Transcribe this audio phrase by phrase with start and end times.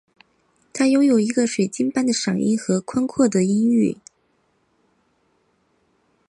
[0.73, 3.97] 她拥有一个水晶般的嗓音和宽阔的音域。